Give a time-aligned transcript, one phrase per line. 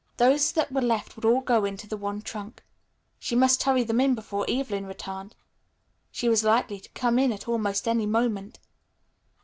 [0.17, 2.63] Those that were left would all go into the one trunk.
[3.19, 5.35] She must hurry them in before Evelyn returned.
[6.09, 8.57] She was likely to come in at almost any moment.